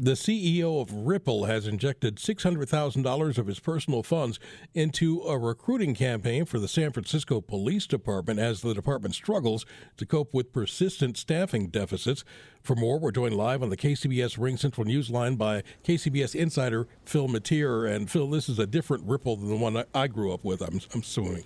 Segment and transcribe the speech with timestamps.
[0.00, 4.40] The CEO of Ripple has injected $600,000 of his personal funds
[4.74, 9.64] into a recruiting campaign for the San Francisco Police Department as the department struggles
[9.96, 12.24] to cope with persistent staffing deficits.
[12.60, 17.28] For more, we're joined live on the KCBS RingCentral News line by KCBS insider Phil
[17.28, 17.86] Matier.
[17.86, 20.80] And Phil, this is a different Ripple than the one I grew up with, I'm,
[20.92, 21.44] I'm assuming.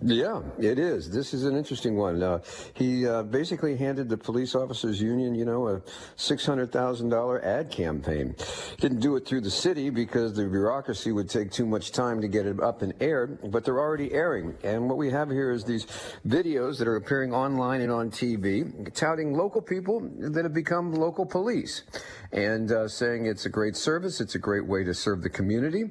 [0.00, 1.10] Yeah, it is.
[1.10, 2.22] This is an interesting one.
[2.22, 2.38] Uh,
[2.74, 5.80] he uh, basically handed the police officers union, you know, a
[6.16, 8.36] $600,000 ad campaign.
[8.78, 12.28] Didn't do it through the city because the bureaucracy would take too much time to
[12.28, 14.54] get it up and aired, but they're already airing.
[14.62, 15.86] And what we have here is these
[16.24, 21.26] videos that are appearing online and on TV, touting local people that have become local
[21.26, 21.82] police
[22.30, 25.86] and uh, saying it's a great service, it's a great way to serve the community,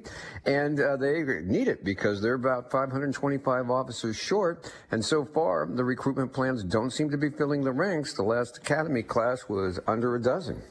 [0.46, 5.66] and uh, they need it because there are about 525 officers short, and so far
[5.66, 8.14] the recruitment plans don't seem to be filling the ranks.
[8.14, 10.62] The last academy class was under a dozen.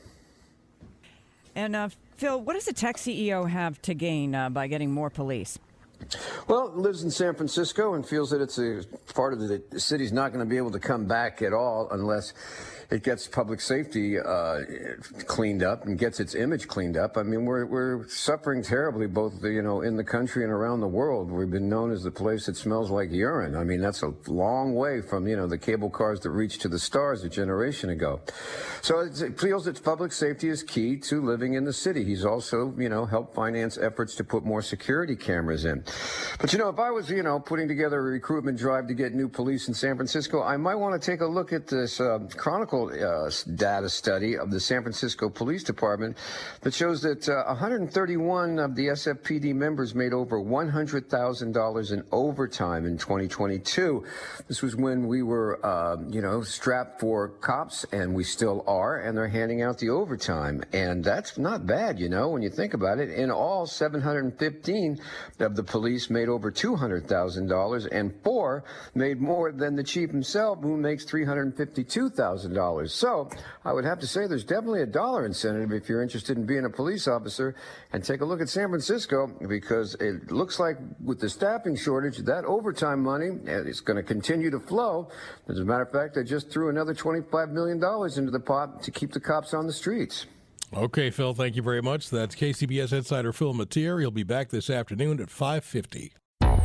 [1.55, 5.11] And uh, Phil, what does a tech CEO have to gain uh, by getting more
[5.11, 5.59] police?
[6.49, 8.83] Well, lives in San Francisco and feels that it's a
[9.15, 12.33] part of the, city's not going to be able to come back at all unless
[12.91, 14.61] it gets public safety uh,
[15.27, 17.17] cleaned up and gets its image cleaned up.
[17.17, 20.89] I mean, we're, we're suffering terribly, both you know in the country and around the
[20.89, 21.31] world.
[21.31, 23.57] We've been known as the place that smells like urine.
[23.57, 26.69] I mean, that's a long way from you know the cable cars that reached to
[26.69, 28.21] the stars a generation ago.
[28.83, 32.05] So it feels that public safety is key to living in the city.
[32.05, 35.83] He's also you know helped finance efforts to put more security cameras in.
[36.41, 39.15] But you know, if I was you know putting together a recruitment drive to get
[39.15, 42.19] new police in San Francisco, I might want to take a look at this uh,
[42.37, 46.17] Chronicle uh, data study of the San Francisco Police Department
[46.61, 52.99] that shows that uh, 131 of the SFPD members made over $100,000 in overtime in
[52.99, 54.05] 2022.
[54.49, 59.01] This was when we were, uh, you know, strapped for cops, and we still are,
[59.01, 60.63] and they're handing out the overtime.
[60.73, 63.11] And that's not bad, you know, when you think about it.
[63.11, 64.99] In all, 715
[65.41, 68.65] of the police made over $200,000, and four
[68.95, 72.89] made more than the chief himself, who makes $352,000.
[72.89, 73.29] So
[73.63, 76.65] I would have to say there's definitely a dollar incentive if you're interested in being
[76.65, 77.55] a police officer.
[77.93, 82.17] And take a look at San Francisco because it looks like with the staffing shortage,
[82.25, 85.11] that overtime money eh, is going to continue to flow.
[85.47, 88.91] As a matter of fact, they just threw another $25 million into the pot to
[88.91, 90.25] keep the cops on the streets.
[90.75, 92.11] Okay, Phil, thank you very much.
[92.11, 94.01] That's KCBS insider Phil Matier.
[94.01, 96.13] He'll be back this afternoon at 5:50.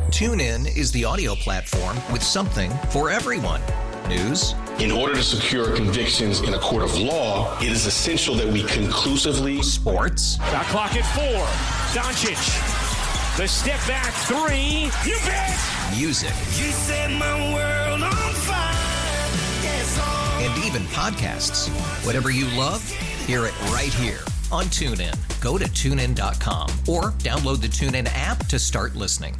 [0.10, 3.62] TuneIn is the audio platform with something for everyone.
[4.10, 4.56] News.
[4.80, 8.64] In order to secure convictions in a court of law, it is essential that we
[8.64, 9.62] conclusively.
[9.62, 10.38] Sports.
[10.38, 11.46] Got clock at four.
[11.94, 13.38] Doncic.
[13.38, 14.90] The step back three.
[15.10, 15.58] You bet.
[15.96, 16.34] Music.
[16.58, 18.74] You set my world on fire.
[19.64, 19.98] Yes.
[20.42, 21.70] And even podcasts.
[22.06, 22.84] Whatever you love,
[23.22, 24.20] hear it right here
[24.52, 25.16] on TuneIn.
[25.42, 29.38] Go to tunein.com or download the TuneIn app to start listening.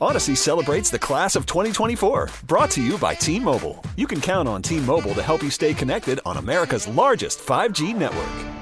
[0.00, 3.82] Audacy celebrates the class of 2024, brought to you by T Mobile.
[3.96, 7.94] You can count on T Mobile to help you stay connected on America's largest 5G
[7.94, 8.55] network.